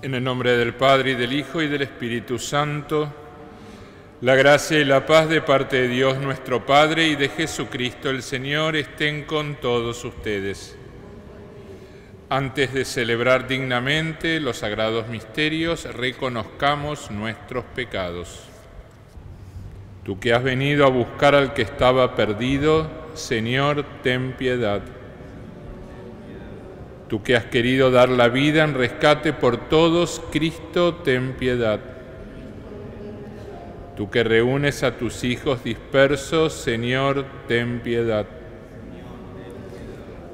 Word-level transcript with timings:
En 0.00 0.14
el 0.14 0.22
nombre 0.22 0.56
del 0.56 0.74
Padre 0.74 1.10
y 1.10 1.14
del 1.16 1.32
Hijo 1.32 1.60
y 1.60 1.66
del 1.66 1.82
Espíritu 1.82 2.38
Santo, 2.38 3.12
la 4.20 4.36
gracia 4.36 4.78
y 4.78 4.84
la 4.84 5.04
paz 5.04 5.28
de 5.28 5.42
parte 5.42 5.82
de 5.82 5.88
Dios 5.88 6.18
nuestro 6.18 6.64
Padre 6.64 7.08
y 7.08 7.16
de 7.16 7.28
Jesucristo 7.28 8.08
el 8.08 8.22
Señor 8.22 8.76
estén 8.76 9.24
con 9.24 9.56
todos 9.56 10.04
ustedes. 10.04 10.78
Antes 12.28 12.72
de 12.72 12.84
celebrar 12.84 13.48
dignamente 13.48 14.38
los 14.38 14.58
sagrados 14.58 15.08
misterios, 15.08 15.92
reconozcamos 15.92 17.10
nuestros 17.10 17.64
pecados. 17.64 18.44
Tú 20.04 20.20
que 20.20 20.32
has 20.32 20.44
venido 20.44 20.86
a 20.86 20.90
buscar 20.90 21.34
al 21.34 21.54
que 21.54 21.62
estaba 21.62 22.14
perdido, 22.14 22.88
Señor, 23.14 23.84
ten 24.04 24.32
piedad. 24.34 24.80
Tú 27.08 27.22
que 27.22 27.36
has 27.36 27.46
querido 27.46 27.90
dar 27.90 28.10
la 28.10 28.28
vida 28.28 28.64
en 28.64 28.74
rescate 28.74 29.32
por 29.32 29.68
todos, 29.68 30.22
Cristo, 30.30 30.96
ten 30.96 31.32
piedad. 31.32 31.80
Tú 33.96 34.10
que 34.10 34.22
reúnes 34.22 34.82
a 34.82 34.96
tus 34.96 35.24
hijos 35.24 35.64
dispersos, 35.64 36.52
Señor, 36.52 37.24
ten 37.48 37.80
piedad. 37.80 38.26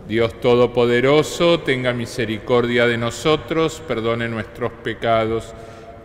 Dios 0.08 0.38
Todopoderoso, 0.40 1.60
tenga 1.60 1.94
misericordia 1.94 2.86
de 2.86 2.98
nosotros, 2.98 3.80
perdone 3.86 4.28
nuestros 4.28 4.70
pecados 4.70 5.54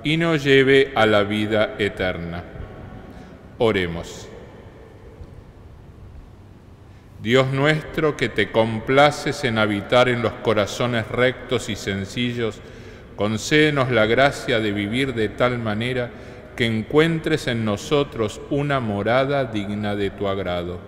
y 0.03 0.17
nos 0.17 0.43
lleve 0.43 0.93
a 0.95 1.05
la 1.05 1.23
vida 1.23 1.75
eterna. 1.79 2.43
Oremos. 3.57 4.28
Dios 7.21 7.51
nuestro, 7.51 8.15
que 8.15 8.29
te 8.29 8.49
complaces 8.49 9.43
en 9.43 9.57
habitar 9.57 10.07
en 10.07 10.21
los 10.21 10.31
corazones 10.33 11.07
rectos 11.09 11.67
y 11.67 11.75
sencillos, 11.75 12.61
concédenos 13.17 13.91
la 13.91 14.05
gracia 14.05 14.59
de 14.59 14.71
vivir 14.71 15.13
de 15.13 15.27
tal 15.27 15.59
manera 15.59 16.09
que 16.55 16.65
encuentres 16.65 17.47
en 17.47 17.65
nosotros 17.65 18.39
una 18.49 18.79
morada 18.79 19.43
digna 19.45 19.97
de 19.97 20.11
tu 20.11 20.29
agrado. 20.29 20.79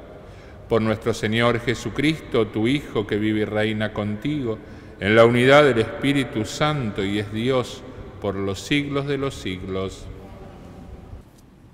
Por 0.69 0.81
nuestro 0.81 1.13
Señor 1.13 1.59
Jesucristo, 1.59 2.47
tu 2.47 2.65
Hijo, 2.65 3.05
que 3.05 3.17
vive 3.17 3.41
y 3.41 3.45
reina 3.45 3.91
contigo, 3.91 4.57
en 5.01 5.15
la 5.15 5.25
unidad 5.25 5.65
del 5.65 5.79
Espíritu 5.79 6.45
Santo 6.45 7.03
y 7.03 7.19
es 7.19 7.33
Dios 7.33 7.83
por 8.21 8.35
los 8.35 8.61
siglos 8.61 9.05
de 9.07 9.17
los 9.17 9.35
siglos. 9.35 10.05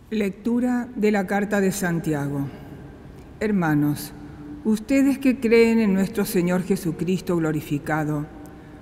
Lectura 0.09 0.87
de 0.95 1.11
la 1.11 1.27
carta 1.27 1.61
de 1.61 1.71
Santiago. 1.71 2.47
Hermanos, 3.39 4.13
ustedes 4.67 5.17
que 5.17 5.39
creen 5.39 5.79
en 5.79 5.94
nuestro 5.94 6.25
Señor 6.25 6.61
Jesucristo 6.61 7.38
glorificado, 7.38 8.25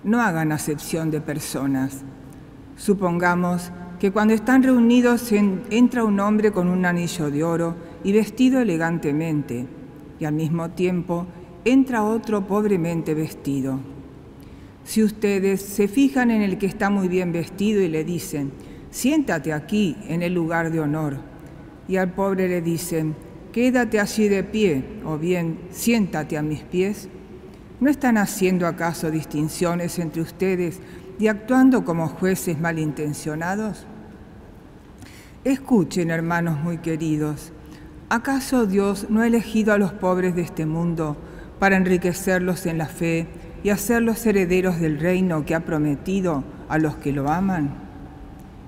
no 0.03 0.19
hagan 0.19 0.51
acepción 0.51 1.12
de 1.12 1.22
personas. 1.22 2.03
Supongamos 2.75 3.72
que 4.00 4.12
cuando 4.12 4.34
están 4.34 4.63
reunidos 4.63 5.31
en- 5.31 5.62
entra 5.69 6.03
un 6.03 6.19
hombre 6.19 6.51
con 6.51 6.69
un 6.69 6.88
anillo 6.88 7.29
de 7.29 7.44
oro 7.44 7.75
y 8.03 8.13
vestido 8.13 8.59
elegantemente, 8.62 9.68
y 10.19 10.25
al 10.25 10.34
mismo 10.34 10.72
tiempo 10.72 11.28
entra 11.66 12.03
otro 12.03 12.47
pobremente 12.47 13.13
vestido. 13.13 13.79
Si 14.85 15.03
ustedes 15.03 15.62
se 15.62 15.88
fijan 15.88 16.31
en 16.31 16.41
el 16.41 16.57
que 16.57 16.66
está 16.66 16.90
muy 16.90 17.07
bien 17.07 17.31
vestido 17.31 17.84
y 17.84 17.90
le 17.90 18.03
dicen, 18.03 18.51
siéntate 18.90 19.53
aquí 19.53 19.95
en 20.07 20.24
el 20.24 20.34
lugar 20.34 20.72
de 20.72 20.79
honor, 20.79 21.18
y 21.88 21.97
al 21.97 22.12
pobre 22.12 22.47
le 22.47 22.62
dicen, 22.63 23.16
quédate 23.55 24.01
allí 24.01 24.27
de 24.27 24.43
pie, 24.43 24.83
o 25.05 25.17
bien, 25.17 25.57
siéntate 25.71 26.38
a 26.38 26.41
mis 26.41 26.59
pies, 26.63 27.07
¿no 27.79 27.89
están 27.89 28.17
haciendo 28.17 28.67
acaso 28.67 29.09
distinciones 29.09 29.97
entre 29.97 30.21
ustedes 30.21 30.81
y 31.17 31.27
actuando 31.27 31.85
como 31.85 32.09
jueces 32.09 32.59
malintencionados? 32.59 33.88
Escuchen, 35.45 36.09
hermanos 36.09 36.59
muy 36.59 36.79
queridos, 36.79 37.53
¿acaso 38.09 38.65
Dios 38.65 39.07
no 39.09 39.21
ha 39.21 39.27
elegido 39.27 39.71
a 39.71 39.77
los 39.77 39.94
pobres 39.94 40.35
de 40.35 40.41
este 40.41 40.65
mundo 40.65 41.15
para 41.57 41.77
enriquecerlos 41.77 42.65
en 42.65 42.77
la 42.77 42.88
fe 42.88 43.25
y 43.63 43.69
hacerlos 43.69 44.25
herederos 44.25 44.81
del 44.81 44.99
reino 44.99 45.45
que 45.45 45.55
ha 45.55 45.61
prometido 45.61 46.44
a 46.67 46.77
los 46.77 46.97
que 46.97 47.13
lo 47.13 47.31
aman? 47.31 47.73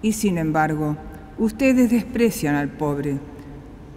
Y 0.02 0.14
sin 0.14 0.38
embargo, 0.38 0.96
ustedes 1.38 1.92
desprecian 1.92 2.56
al 2.56 2.70
pobre. 2.70 3.20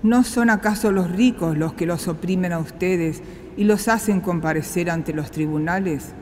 ¿No 0.03 0.25
son 0.25 0.49
acaso 0.49 0.93
los 0.93 1.11
ricos 1.11 1.59
los 1.59 1.75
que 1.75 1.85
los 1.85 2.09
oprimen 2.09 2.53
a 2.53 2.59
ustedes 2.59 3.23
y 3.57 3.65
los 3.65 3.89
hacen 3.89 4.21
comparecer 4.21 4.91
ante 4.91 5.13
los 5.13 5.31
tribunales? 5.31 6.15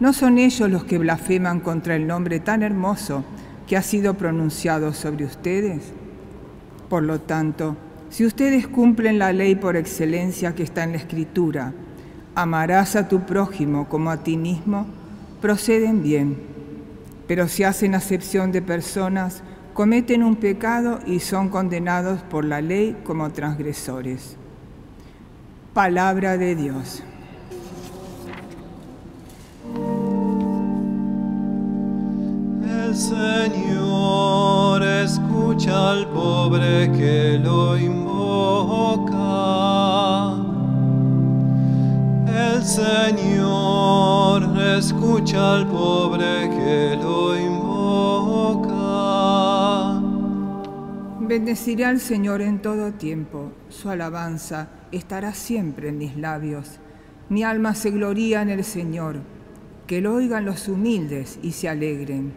¿No 0.00 0.14
son 0.14 0.38
ellos 0.38 0.70
los 0.70 0.84
que 0.84 0.98
blasfeman 0.98 1.60
contra 1.60 1.94
el 1.94 2.06
nombre 2.06 2.40
tan 2.40 2.62
hermoso 2.62 3.22
que 3.66 3.76
ha 3.76 3.82
sido 3.82 4.14
pronunciado 4.14 4.94
sobre 4.94 5.26
ustedes? 5.26 5.92
Por 6.88 7.02
lo 7.02 7.20
tanto, 7.20 7.76
si 8.08 8.24
ustedes 8.24 8.66
cumplen 8.66 9.18
la 9.18 9.32
ley 9.32 9.56
por 9.56 9.76
excelencia 9.76 10.54
que 10.54 10.62
está 10.62 10.84
en 10.84 10.92
la 10.92 10.98
Escritura, 10.98 11.72
amarás 12.34 12.96
a 12.96 13.08
tu 13.08 13.20
prójimo 13.20 13.88
como 13.88 14.10
a 14.10 14.24
ti 14.24 14.38
mismo, 14.38 14.86
proceden 15.42 16.02
bien. 16.02 16.36
Pero 17.26 17.46
si 17.46 17.64
hacen 17.64 17.94
acepción 17.94 18.52
de 18.52 18.62
personas, 18.62 19.42
cometen 19.74 20.22
un 20.22 20.36
pecado 20.36 21.00
y 21.06 21.20
son 21.20 21.48
condenados 21.48 22.20
por 22.22 22.44
la 22.44 22.60
ley 22.60 22.96
como 23.04 23.30
transgresores. 23.30 24.36
Palabra 25.72 26.36
de 26.36 26.54
Dios. 26.54 27.02
El 32.64 32.94
Señor 32.94 34.82
escucha 34.82 35.92
al 35.92 36.08
pobre 36.08 36.92
que 36.92 37.40
lo 37.42 37.78
invoca. 37.78 38.02
El 42.26 42.62
Señor 42.62 44.42
escucha 44.76 45.54
al 45.54 45.66
pobre 45.68 46.50
que 46.50 46.98
lo 47.02 47.34
invoca. 47.34 47.51
Bendeciré 51.32 51.86
al 51.86 51.98
Señor 51.98 52.42
en 52.42 52.60
todo 52.60 52.92
tiempo. 52.92 53.52
Su 53.70 53.88
alabanza 53.88 54.68
estará 54.92 55.32
siempre 55.32 55.88
en 55.88 55.96
mis 55.96 56.14
labios. 56.14 56.72
Mi 57.30 57.42
alma 57.42 57.74
se 57.74 57.90
gloría 57.90 58.42
en 58.42 58.50
el 58.50 58.64
Señor. 58.64 59.16
Que 59.86 60.02
lo 60.02 60.12
oigan 60.12 60.44
los 60.44 60.68
humildes 60.68 61.38
y 61.42 61.52
se 61.52 61.70
alegren. 61.70 62.34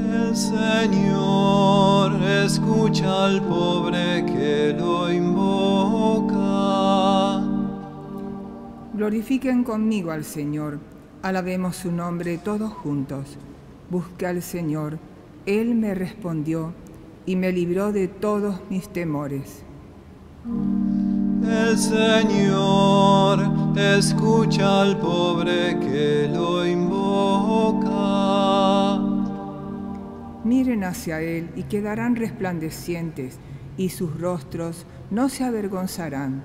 El 0.00 0.34
Señor 0.34 2.20
escucha 2.24 3.26
al 3.26 3.40
pobre 3.42 4.26
que 4.26 4.74
lo 4.76 5.08
invoca. 5.08 6.34
Glorifiquen 8.94 9.62
conmigo 9.62 10.10
al 10.10 10.24
Señor. 10.24 10.80
Alabemos 11.22 11.76
su 11.76 11.92
nombre 11.92 12.38
todos 12.38 12.72
juntos. 12.72 13.38
Busqué 13.90 14.26
al 14.26 14.42
Señor. 14.42 14.98
Él 15.46 15.76
me 15.76 15.94
respondió 15.94 16.74
y 17.28 17.36
me 17.36 17.52
libró 17.52 17.92
de 17.92 18.08
todos 18.08 18.58
mis 18.70 18.88
temores. 18.88 19.62
El 21.44 21.76
Señor 21.76 23.38
escucha 23.76 24.80
al 24.80 24.98
pobre 24.98 25.78
que 25.78 26.26
lo 26.32 26.66
invoca. 26.66 27.88
Miren 30.42 30.84
hacia 30.84 31.20
Él 31.20 31.50
y 31.54 31.64
quedarán 31.64 32.16
resplandecientes, 32.16 33.38
y 33.76 33.90
sus 33.90 34.18
rostros 34.18 34.86
no 35.10 35.28
se 35.28 35.44
avergonzarán. 35.44 36.42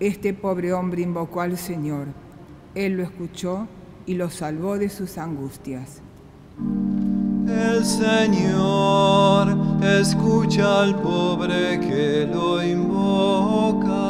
Este 0.00 0.32
pobre 0.32 0.72
hombre 0.72 1.02
invocó 1.02 1.42
al 1.42 1.58
Señor. 1.58 2.06
Él 2.74 2.96
lo 2.96 3.02
escuchó 3.02 3.68
y 4.06 4.14
lo 4.14 4.30
salvó 4.30 4.78
de 4.78 4.88
sus 4.88 5.18
angustias. 5.18 6.00
El 7.46 7.84
Señor 7.84 9.07
escucha 9.96 10.82
al 10.82 10.94
pobre 10.96 11.80
que 11.80 12.28
lo 12.30 12.62
invoca. 12.62 14.07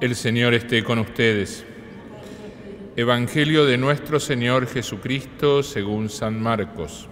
El 0.00 0.16
Señor 0.16 0.54
esté 0.54 0.82
con 0.82 0.98
ustedes. 0.98 1.62
Evangelio 2.96 3.66
de 3.66 3.76
nuestro 3.76 4.18
Señor 4.18 4.66
Jesucristo 4.66 5.62
según 5.62 6.08
San 6.08 6.42
Marcos. 6.42 7.06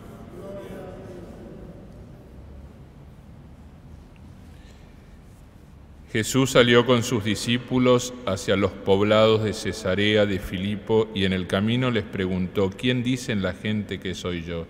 Jesús 6.10 6.52
salió 6.52 6.86
con 6.86 7.02
sus 7.02 7.24
discípulos 7.24 8.14
hacia 8.24 8.56
los 8.56 8.70
poblados 8.70 9.44
de 9.44 9.52
Cesarea 9.52 10.24
de 10.24 10.38
Filipo 10.38 11.08
y 11.14 11.26
en 11.26 11.34
el 11.34 11.46
camino 11.46 11.90
les 11.90 12.04
preguntó, 12.04 12.70
¿quién 12.70 13.02
dicen 13.02 13.42
la 13.42 13.52
gente 13.52 14.00
que 14.00 14.14
soy 14.14 14.44
yo? 14.44 14.66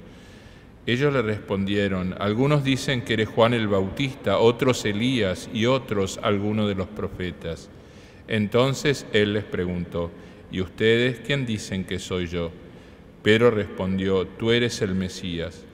Ellos 0.87 1.13
le 1.13 1.23
respondieron, 1.23 2.17
algunos 2.19 2.65
dicen 2.65 3.03
que 3.03 3.13
eres 3.13 3.29
Juan 3.29 3.55
el 3.55 3.69
Bautista, 3.69 4.39
otros 4.39 4.85
Elías 4.85 5.49
y 5.55 5.67
otros 5.67 6.19
alguno 6.21 6.67
de 6.67 6.75
los 6.75 6.89
profetas. 6.89 7.71
Entonces 8.29 9.07
él 9.13 9.33
les 9.33 9.45
preguntó, 9.45 10.11
¿y 10.53 10.61
ustedes 10.61 11.21
quién 11.21 11.47
dicen 11.47 11.85
que 11.85 11.99
soy 11.99 12.27
yo? 12.27 12.51
Pedro 13.23 13.51
respondió, 13.51 14.27
tú 14.27 14.53
eres 14.53 14.81
el 14.83 14.95
Mesías. 14.95 15.65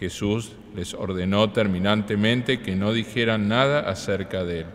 Jesús 0.00 0.52
les 0.74 0.94
ordenó 0.94 1.52
terminantemente 1.52 2.60
que 2.60 2.74
no 2.74 2.92
dijeran 2.92 3.48
nada 3.48 3.80
acerca 3.80 4.44
de 4.44 4.60
él. 4.60 4.66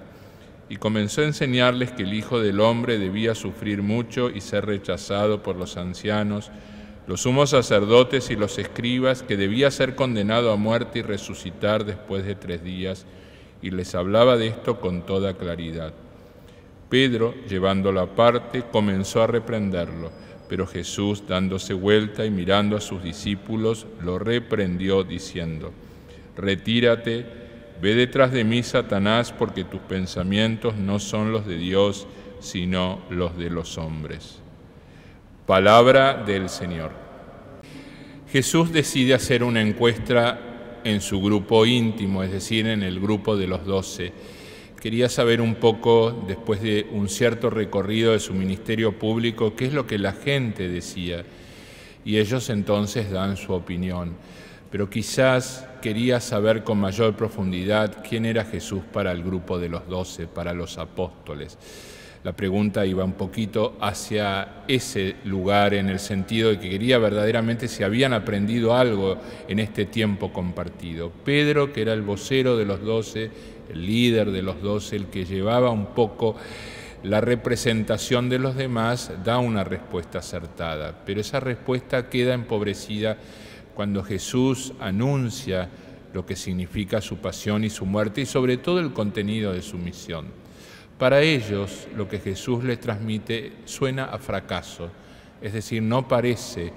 Y 0.69 0.77
comenzó 0.77 1.22
a 1.22 1.25
enseñarles 1.25 1.92
que 1.92 2.04
el 2.04 2.13
Hijo 2.13 2.39
del 2.39 2.60
Hombre 2.60 3.00
debía 3.00 3.36
sufrir 3.36 3.81
mucho 3.81 4.30
y 4.30 4.42
ser 4.42 4.66
rechazado 4.66 5.44
por 5.44 5.56
los 5.56 5.77
ancianos, 5.77 6.51
los 7.07 7.22
sumos 7.22 7.51
sacerdotes 7.51 8.30
y 8.31 8.36
los 8.36 8.57
escribas, 8.57 9.22
que 9.22 9.38
debía 9.38 9.69
ser 9.69 9.95
condenado 9.95 10.51
a 10.51 10.56
muerte 10.56 11.00
y 11.00 11.01
resucitar 11.04 11.86
después 11.86 12.25
de 12.25 12.36
tres 12.36 12.63
días, 12.63 13.06
y 13.62 13.69
les 13.72 13.94
hablaba 13.94 14.38
de 14.38 14.48
esto 14.48 14.80
con 14.80 15.06
toda 15.06 15.36
claridad. 15.36 15.94
Pedro, 16.90 17.34
llevándolo 17.48 18.00
aparte, 18.02 18.64
comenzó 18.72 19.24
a 19.24 19.28
reprenderlo, 19.28 20.12
pero 20.48 20.68
Jesús, 20.68 21.24
dándose 21.28 21.74
vuelta 21.74 22.26
y 22.26 22.30
mirando 22.30 22.78
a 22.78 22.82
sus 22.82 23.02
discípulos, 23.04 23.88
lo 24.02 24.20
reprendió 24.20 25.04
diciendo, 25.04 25.74
Retírate, 26.38 27.26
ve 27.82 27.96
detrás 27.96 28.32
de 28.32 28.44
mí, 28.44 28.62
Satanás, 28.62 29.32
porque 29.32 29.64
tus 29.64 29.82
pensamientos 29.82 30.76
no 30.76 31.00
son 31.00 31.32
los 31.32 31.46
de 31.48 31.58
Dios, 31.58 32.08
sino 32.40 33.00
los 33.10 33.38
de 33.38 33.50
los 33.50 33.78
hombres. 33.78 34.40
Palabra 35.48 36.24
del 36.26 36.50
Señor. 36.50 36.92
Jesús 38.32 38.72
decide 38.72 39.14
hacer 39.14 39.44
una 39.44 39.62
encuesta 39.62 40.82
en 40.84 41.02
su 41.02 41.22
grupo 41.22 41.66
íntimo, 41.66 42.22
es 42.22 42.32
decir, 42.32 42.68
en 42.68 42.84
el 42.84 43.00
grupo 43.00 43.38
de 43.38 43.48
los 43.48 43.66
doce 43.66 44.14
quería 44.86 45.10
saber 45.10 45.42
un 45.42 45.56
poco, 45.56 46.12
después 46.28 46.62
de 46.62 46.86
un 46.92 47.10
cierto 47.10 47.50
recorrido 47.50 48.12
de 48.12 48.20
su 48.20 48.36
ministerio 48.36 49.00
público, 49.00 49.56
qué 49.56 49.66
es 49.66 49.74
lo 49.74 49.88
que 49.88 49.98
la 49.98 50.12
gente 50.12 50.70
decía. 50.70 51.26
Y 52.06 52.20
ellos 52.20 52.52
entonces 52.52 53.10
dan 53.10 53.36
su 53.36 53.52
opinión. 53.54 54.14
Pero 54.70 54.88
quizás 54.88 55.68
quería 55.82 56.20
saber 56.20 56.64
con 56.64 56.78
mayor 56.78 57.16
profundidad 57.16 58.04
quién 58.08 58.28
era 58.28 58.46
Jesús 58.46 58.84
para 58.94 59.12
el 59.12 59.24
grupo 59.24 59.58
de 59.58 59.70
los 59.70 59.88
doce, 59.88 60.28
para 60.28 60.54
los 60.54 60.78
apóstoles. 60.78 61.58
La 62.24 62.34
pregunta 62.34 62.86
iba 62.86 63.04
un 63.04 63.14
poquito 63.14 63.78
hacia 63.82 64.66
ese 64.68 65.16
lugar 65.26 65.74
en 65.74 65.90
el 65.90 66.00
sentido 66.00 66.50
de 66.50 66.60
que 66.60 66.70
quería 66.70 67.00
verdaderamente 67.00 67.68
si 67.68 67.84
habían 67.84 68.14
aprendido 68.14 68.76
algo 68.76 69.18
en 69.48 69.58
este 69.60 69.86
tiempo 69.86 70.32
compartido. 70.32 71.12
Pedro, 71.24 71.74
que 71.74 71.82
era 71.82 71.94
el 71.94 72.02
vocero 72.04 72.58
de 72.58 72.66
los 72.66 72.82
doce, 72.82 73.30
el 73.69 73.85
líder 73.85 74.31
de 74.31 74.41
los 74.41 74.62
doce, 74.62 74.95
el 74.95 75.07
que 75.07 75.25
llevaba 75.25 75.71
un 75.71 75.88
poco 75.88 76.35
la 77.03 77.21
representación 77.21 78.29
de 78.29 78.39
los 78.39 78.56
demás, 78.56 79.12
da 79.23 79.38
una 79.38 79.63
respuesta 79.63 80.19
acertada, 80.19 81.03
pero 81.06 81.21
esa 81.21 81.39
respuesta 81.39 82.09
queda 82.09 82.33
empobrecida 82.33 83.17
cuando 83.75 84.03
Jesús 84.03 84.74
anuncia 84.79 85.69
lo 86.13 86.25
que 86.25 86.36
significa 86.36 87.01
su 87.01 87.17
pasión 87.17 87.63
y 87.63 87.69
su 87.69 87.86
muerte 87.86 88.22
y 88.22 88.25
sobre 88.25 88.57
todo 88.57 88.79
el 88.79 88.93
contenido 88.93 89.53
de 89.53 89.62
su 89.62 89.77
misión. 89.77 90.27
Para 90.98 91.22
ellos 91.22 91.88
lo 91.95 92.07
que 92.07 92.19
Jesús 92.19 92.63
les 92.63 92.79
transmite 92.79 93.51
suena 93.65 94.05
a 94.05 94.17
fracaso, 94.17 94.89
es 95.41 95.53
decir, 95.53 95.84
no 95.84 96.07
parece 96.07 96.72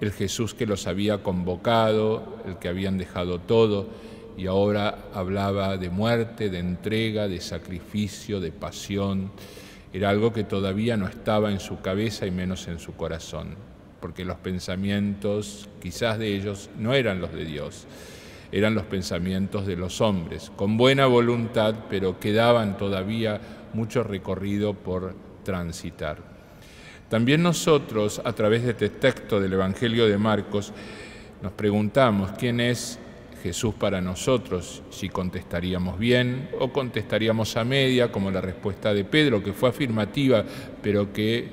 el 0.00 0.12
Jesús 0.12 0.54
que 0.54 0.66
los 0.66 0.86
había 0.86 1.22
convocado, 1.22 2.36
el 2.46 2.58
que 2.58 2.68
habían 2.68 2.98
dejado 2.98 3.40
todo, 3.40 3.88
y 4.36 4.46
ahora 4.46 4.98
hablaba 5.14 5.76
de 5.76 5.88
muerte, 5.88 6.50
de 6.50 6.58
entrega, 6.58 7.28
de 7.28 7.40
sacrificio, 7.40 8.40
de 8.40 8.52
pasión. 8.52 9.30
Era 9.92 10.10
algo 10.10 10.32
que 10.32 10.44
todavía 10.44 10.96
no 10.96 11.06
estaba 11.06 11.50
en 11.50 11.60
su 11.60 11.80
cabeza 11.80 12.26
y 12.26 12.30
menos 12.30 12.68
en 12.68 12.78
su 12.78 12.94
corazón, 12.94 13.54
porque 14.00 14.24
los 14.24 14.36
pensamientos 14.36 15.68
quizás 15.80 16.18
de 16.18 16.34
ellos 16.34 16.68
no 16.78 16.92
eran 16.92 17.20
los 17.20 17.32
de 17.32 17.44
Dios, 17.44 17.86
eran 18.52 18.74
los 18.74 18.84
pensamientos 18.84 19.66
de 19.66 19.76
los 19.76 20.00
hombres, 20.00 20.52
con 20.54 20.76
buena 20.76 21.06
voluntad, 21.06 21.74
pero 21.88 22.20
quedaban 22.20 22.76
todavía 22.76 23.40
mucho 23.72 24.02
recorrido 24.02 24.74
por 24.74 25.14
transitar. 25.44 26.18
También 27.08 27.42
nosotros, 27.42 28.20
a 28.24 28.32
través 28.32 28.64
de 28.64 28.72
este 28.72 28.88
texto 28.90 29.40
del 29.40 29.52
Evangelio 29.52 30.06
de 30.06 30.18
Marcos, 30.18 30.72
nos 31.40 31.52
preguntamos 31.52 32.32
quién 32.32 32.60
es 32.60 32.98
Jesús 33.46 33.74
para 33.74 34.00
nosotros, 34.00 34.82
si 34.90 35.08
contestaríamos 35.08 36.00
bien 36.00 36.50
o 36.58 36.72
contestaríamos 36.72 37.56
a 37.56 37.62
media, 37.62 38.10
como 38.10 38.32
la 38.32 38.40
respuesta 38.40 38.92
de 38.92 39.04
Pedro, 39.04 39.40
que 39.40 39.52
fue 39.52 39.68
afirmativa, 39.68 40.44
pero 40.82 41.12
que 41.12 41.48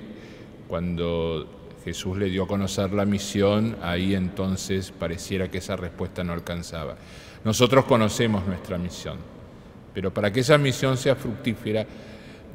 cuando 0.67 1.75
Jesús 1.85 2.17
le 2.17 2.31
dio 2.31 2.45
a 2.45 2.47
conocer 2.47 2.93
la 2.93 3.05
misión, 3.05 3.77
ahí 3.83 4.15
entonces 4.15 4.91
pareciera 4.91 5.51
que 5.51 5.59
esa 5.59 5.75
respuesta 5.75 6.23
no 6.23 6.33
alcanzaba. 6.33 6.95
Nosotros 7.43 7.85
conocemos 7.85 8.43
nuestra 8.47 8.79
misión, 8.79 9.19
pero 9.93 10.11
para 10.11 10.33
que 10.33 10.39
esa 10.39 10.57
misión 10.57 10.97
sea 10.97 11.15
fructífera, 11.15 11.85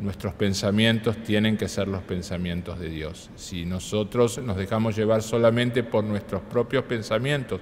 nuestros 0.00 0.34
pensamientos 0.34 1.16
tienen 1.22 1.56
que 1.56 1.68
ser 1.68 1.86
los 1.86 2.02
pensamientos 2.02 2.80
de 2.80 2.88
Dios. 2.88 3.30
Si 3.36 3.64
nosotros 3.64 4.38
nos 4.38 4.56
dejamos 4.56 4.96
llevar 4.96 5.22
solamente 5.22 5.84
por 5.84 6.02
nuestros 6.02 6.42
propios 6.42 6.82
pensamientos, 6.84 7.60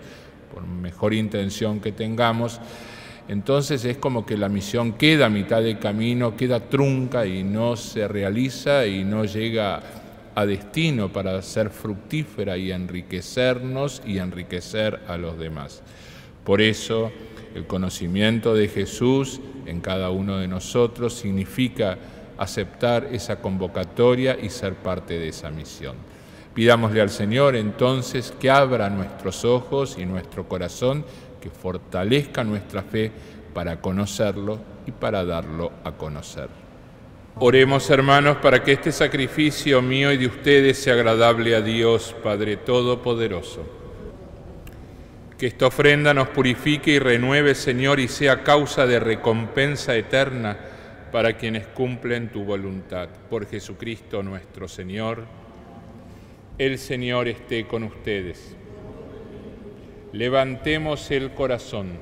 por 0.53 0.67
mejor 0.67 1.15
intención 1.15 1.81
que 1.81 1.93
tengamos, 1.93 2.61
entonces 3.29 3.85
es 3.85 3.97
como 3.97 4.25
que 4.25 4.37
la 4.37 4.49
misión 4.49 4.93
queda 4.93 5.27
a 5.27 5.31
mitad 5.31 5.63
de 5.63 5.79
camino, 5.79 6.37
queda 6.37 6.61
trunca 6.61 7.27
y 7.27 7.43
no 7.43 7.77
se 7.77 8.07
realiza 8.07 8.87
y 8.87 9.05
no 9.05 9.25
llega 9.25 9.83
a 10.35 10.47
destino 10.47 11.13
para 11.13 11.41
ser 11.43 11.71
fructífera 11.71 12.57
y 12.57 12.71
enriquecernos 12.71 14.03
y 14.07 14.19
enriquecer 14.19 15.01
a 15.09 15.17
los 15.17 15.39
demás. 15.39 15.83
Por 16.45 16.61
eso 16.61 17.11
el 17.55 17.67
conocimiento 17.67 18.55
de 18.55 18.69
Jesús 18.69 19.41
en 19.65 19.81
cada 19.81 20.11
uno 20.11 20.39
de 20.39 20.47
nosotros 20.47 21.15
significa 21.15 21.99
aceptar 22.39 23.09
esa 23.11 23.41
convocatoria 23.41 24.39
y 24.41 24.51
ser 24.51 24.75
parte 24.75 25.19
de 25.19 25.29
esa 25.29 25.51
misión. 25.51 25.97
Pidámosle 26.57 27.03
al 27.03 27.11
Señor 27.11 27.55
entonces 27.55 28.33
que 28.41 28.49
abra 28.49 28.89
nuestros 28.89 29.45
ojos 29.45 29.99
y 29.99 30.07
nuestro 30.07 30.49
corazón, 30.49 31.05
que 31.39 31.51
fortalezca 31.51 32.45
nuestra 32.45 32.81
fe 32.81 33.13
para 33.53 33.79
conocerlo 33.83 34.59
y 34.87 34.91
para 34.91 35.23
darlo 35.27 35.71
a 35.85 35.93
conocer. 35.93 36.49
Oremos 37.39 37.91
hermanos 37.91 38.39
para 38.39 38.65
que 38.65 38.73
este 38.73 38.91
sacrificio 38.91 39.83
mío 39.83 40.11
y 40.11 40.17
de 40.17 40.29
ustedes 40.29 40.79
sea 40.79 40.95
agradable 40.95 41.55
a 41.55 41.61
Dios, 41.61 42.17
Padre 42.23 42.57
Todopoderoso. 42.57 43.63
Que 45.37 45.49
esta 45.49 45.67
ofrenda 45.67 46.15
nos 46.15 46.29
purifique 46.29 46.93
y 46.93 46.99
renueve, 46.99 47.55
Señor, 47.55 48.01
y 48.01 48.09
sea 48.09 48.43
causa 48.43 48.87
de 48.87 48.99
recompensa 48.99 49.95
eterna 49.95 50.57
para 51.13 51.37
quienes 51.37 51.67
cumplen 51.67 52.31
tu 52.31 52.45
voluntad. 52.45 53.11
Por 53.29 53.47
Jesucristo 53.47 54.23
nuestro 54.23 54.67
Señor. 54.67 55.46
El 56.59 56.79
Señor 56.79 57.29
esté 57.29 57.67
con 57.67 57.83
ustedes. 57.83 58.57
Levantemos 60.15 61.11
el 61.11 61.33
corazón. 61.33 61.99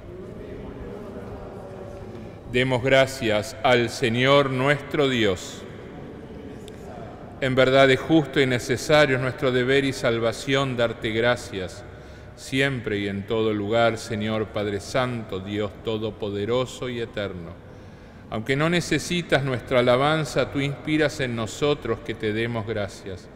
Demos 2.53 2.85
gracias 2.85 3.57
al 3.65 3.91
Señor 3.91 4.51
nuestro 4.51 5.09
Dios. 5.09 5.65
En 7.41 7.57
verdad 7.57 7.91
es 7.91 7.99
justo 7.99 8.41
y 8.41 8.47
necesario 8.47 9.19
nuestro 9.19 9.51
deber 9.51 9.85
y 9.85 9.93
salvación 9.93 10.77
darte 10.77 11.11
gracias, 11.11 11.85
siempre 12.37 12.99
y 12.99 13.09
en 13.09 13.27
todo 13.27 13.53
lugar, 13.53 13.99
Señor 13.99 14.47
Padre 14.47 14.79
Santo, 14.79 15.41
Dios 15.41 15.73
Todopoderoso 15.83 16.89
y 16.89 17.01
Eterno. 17.01 17.51
Aunque 18.31 18.55
no 18.55 18.71
necesitas 18.71 19.43
nuestra 19.43 19.81
alabanza, 19.81 20.53
tú 20.53 20.61
inspiras 20.61 21.19
en 21.19 21.35
nosotros 21.35 21.99
que 22.07 22.15
te 22.15 22.33
demos 22.33 22.69
gracias, 22.69 23.29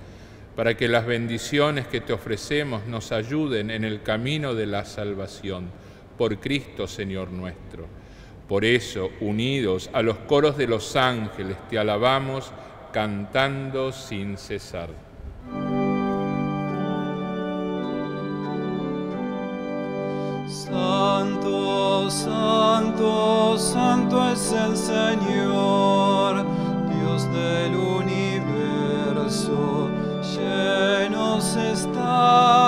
para 0.58 0.76
que 0.76 0.88
las 0.88 1.06
bendiciones 1.06 1.86
que 1.86 2.00
te 2.00 2.12
ofrecemos 2.12 2.84
nos 2.88 3.12
ayuden 3.12 3.70
en 3.70 3.84
el 3.84 4.02
camino 4.02 4.56
de 4.56 4.66
la 4.66 4.84
salvación. 4.84 5.70
Por 6.16 6.40
Cristo, 6.40 6.88
Señor 6.88 7.30
nuestro. 7.30 7.86
Por 8.48 8.64
eso, 8.64 9.10
unidos 9.20 9.88
a 9.92 10.02
los 10.02 10.18
coros 10.18 10.56
de 10.56 10.66
los 10.66 10.96
ángeles, 10.96 11.56
te 11.70 11.78
alabamos 11.78 12.50
cantando 12.92 13.92
sin 13.92 14.36
cesar. 14.36 14.88
Santo, 20.48 22.10
santo, 22.10 23.56
santo 23.56 24.32
es 24.32 24.50
el 24.50 24.76
Señor, 24.76 26.44
Dios 26.90 27.32
del 27.32 27.76
universo. 27.76 28.58
Llenos 30.49 31.57
están 31.57 31.88
el 31.93 32.67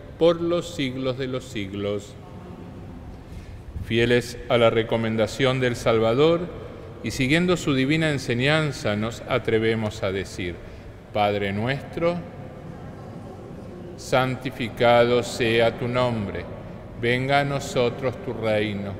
por 0.21 0.39
los 0.39 0.75
siglos 0.75 1.17
de 1.17 1.25
los 1.25 1.45
siglos. 1.45 2.13
Fieles 3.87 4.37
a 4.49 4.59
la 4.59 4.69
recomendación 4.69 5.59
del 5.59 5.75
Salvador 5.75 6.41
y 7.01 7.09
siguiendo 7.09 7.57
su 7.57 7.73
divina 7.73 8.11
enseñanza 8.11 8.95
nos 8.95 9.23
atrevemos 9.27 10.03
a 10.03 10.11
decir, 10.11 10.53
Padre 11.11 11.51
nuestro, 11.53 12.17
santificado 13.97 15.23
sea 15.23 15.79
tu 15.79 15.87
nombre, 15.87 16.45
venga 17.01 17.39
a 17.39 17.43
nosotros 17.43 18.13
tu 18.23 18.31
reino, 18.31 18.93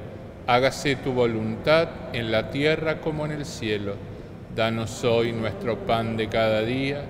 hágase 0.48 0.96
tu 0.96 1.12
voluntad 1.14 1.88
en 2.14 2.32
la 2.32 2.50
tierra 2.50 3.00
como 3.00 3.28
en 3.28 3.34
el 3.34 3.46
cielo. 3.46 3.94
Danos 4.56 5.04
hoy 5.04 5.34
nuestro 5.34 5.78
pan 5.78 6.18
de 6.18 6.30
cada 6.30 6.64
día, 6.64 7.06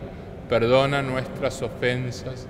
perdona 0.49 1.01
nuestras 1.01 1.61
ofensas, 1.61 2.49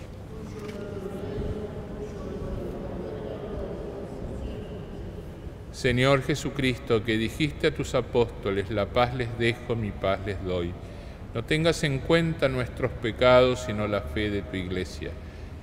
Señor 5.81 6.21
Jesucristo, 6.21 7.03
que 7.03 7.17
dijiste 7.17 7.65
a 7.65 7.73
tus 7.73 7.95
apóstoles, 7.95 8.69
la 8.69 8.85
paz 8.85 9.15
les 9.15 9.35
dejo, 9.39 9.75
mi 9.75 9.89
paz 9.89 10.19
les 10.27 10.39
doy, 10.45 10.71
no 11.33 11.43
tengas 11.43 11.83
en 11.83 11.97
cuenta 11.97 12.47
nuestros 12.47 12.91
pecados, 12.91 13.61
sino 13.61 13.87
la 13.87 14.01
fe 14.01 14.29
de 14.29 14.43
tu 14.43 14.57
iglesia 14.57 15.09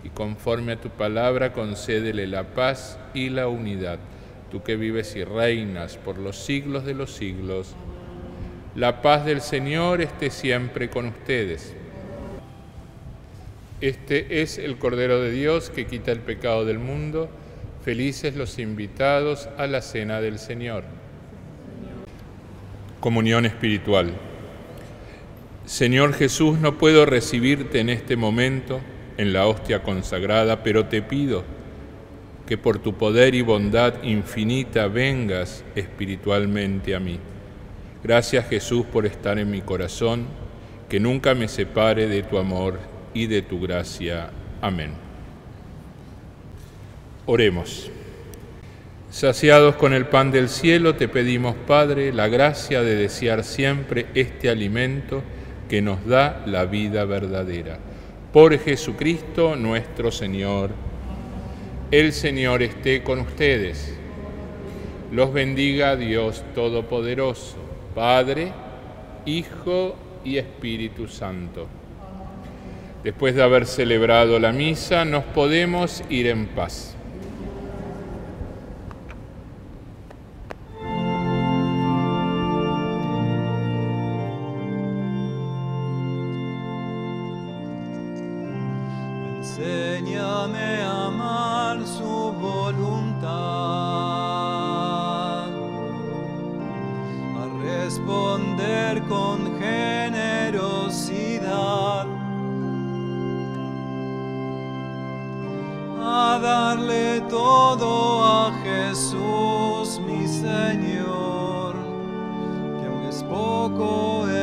y 0.02 0.08
conforme 0.08 0.72
a 0.72 0.80
tu 0.80 0.88
palabra 0.88 1.52
concédele 1.52 2.26
la 2.26 2.42
paz 2.42 2.98
y 3.14 3.28
la 3.28 3.46
unidad, 3.46 4.00
tú 4.50 4.60
que 4.64 4.74
vives 4.74 5.14
y 5.14 5.22
reinas 5.22 5.96
por 5.96 6.18
los 6.18 6.36
siglos 6.36 6.84
de 6.84 6.94
los 6.94 7.12
siglos. 7.12 7.76
La 8.74 9.02
paz 9.02 9.24
del 9.24 9.40
Señor 9.40 10.00
esté 10.00 10.30
siempre 10.30 10.90
con 10.90 11.06
ustedes. 11.06 11.76
Este 13.80 14.42
es 14.42 14.58
el 14.58 14.78
Cordero 14.78 15.20
de 15.20 15.30
Dios 15.30 15.70
que 15.70 15.86
quita 15.86 16.10
el 16.10 16.18
pecado 16.18 16.64
del 16.64 16.80
mundo. 16.80 17.30
Felices 17.84 18.36
los 18.36 18.58
invitados 18.58 19.48
a 19.56 19.66
la 19.66 19.80
cena 19.80 20.20
del 20.20 20.38
Señor. 20.38 20.84
Comunión 23.00 23.46
espiritual. 23.46 24.12
Señor 25.64 26.14
Jesús, 26.14 26.58
no 26.58 26.78
puedo 26.78 27.06
recibirte 27.06 27.80
en 27.80 27.90
este 27.90 28.16
momento 28.16 28.80
en 29.16 29.32
la 29.32 29.46
hostia 29.46 29.82
consagrada, 29.82 30.62
pero 30.62 30.86
te 30.86 31.02
pido 31.02 31.44
que 32.46 32.56
por 32.56 32.78
tu 32.78 32.94
poder 32.94 33.34
y 33.34 33.42
bondad 33.42 34.02
infinita 34.02 34.88
vengas 34.88 35.64
espiritualmente 35.74 36.94
a 36.94 37.00
mí. 37.00 37.18
Gracias 38.02 38.48
Jesús 38.48 38.86
por 38.86 39.04
estar 39.04 39.38
en 39.38 39.50
mi 39.50 39.60
corazón, 39.60 40.26
que 40.88 40.98
nunca 40.98 41.34
me 41.34 41.48
separe 41.48 42.08
de 42.08 42.22
tu 42.22 42.38
amor 42.38 42.78
y 43.12 43.26
de 43.26 43.42
tu 43.42 43.60
gracia. 43.60 44.30
Amén. 44.62 45.07
Oremos. 47.30 47.90
Saciados 49.10 49.76
con 49.76 49.92
el 49.92 50.06
pan 50.06 50.30
del 50.30 50.48
cielo, 50.48 50.94
te 50.94 51.08
pedimos, 51.08 51.54
Padre, 51.66 52.10
la 52.10 52.26
gracia 52.26 52.80
de 52.80 52.96
desear 52.96 53.44
siempre 53.44 54.06
este 54.14 54.48
alimento 54.48 55.22
que 55.68 55.82
nos 55.82 56.06
da 56.06 56.42
la 56.46 56.64
vida 56.64 57.04
verdadera 57.04 57.80
por 58.32 58.58
Jesucristo 58.58 59.56
nuestro 59.56 60.10
Señor. 60.10 60.70
El 61.90 62.14
Señor 62.14 62.62
esté 62.62 63.02
con 63.02 63.20
ustedes. 63.20 63.94
Los 65.12 65.30
bendiga 65.30 65.96
Dios 65.96 66.42
Todopoderoso, 66.54 67.56
Padre, 67.94 68.54
Hijo 69.26 69.96
y 70.24 70.38
Espíritu 70.38 71.08
Santo. 71.08 71.66
Después 73.04 73.34
de 73.34 73.42
haber 73.42 73.66
celebrado 73.66 74.38
la 74.38 74.50
misa, 74.52 75.04
nos 75.04 75.24
podemos 75.24 76.02
ir 76.08 76.26
en 76.28 76.46
paz. 76.46 76.97
Todo 113.28 114.24
a 114.24 114.37